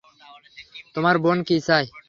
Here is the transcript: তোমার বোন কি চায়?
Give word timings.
তোমার 0.95 1.15
বোন 1.23 1.37
কি 1.47 1.57
চায়? 1.67 1.87